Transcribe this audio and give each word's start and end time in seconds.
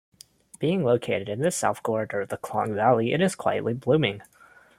Being 0.57 0.83
located 0.83 1.29
in 1.29 1.41
the 1.41 1.51
south 1.51 1.83
corridor 1.83 2.21
of 2.21 2.29
the 2.29 2.37
Klang 2.37 2.73
Valley, 2.73 3.13
it 3.13 3.21
is 3.21 3.35
quietly 3.35 3.75
booming. 3.75 4.23